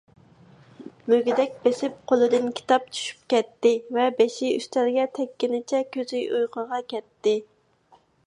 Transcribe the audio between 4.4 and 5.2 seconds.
ئۈستەلگە